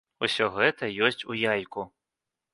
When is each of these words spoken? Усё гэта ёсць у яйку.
Усё 0.27 0.47
гэта 0.55 0.89
ёсць 1.09 1.27
у 1.33 1.37
яйку. 1.53 1.87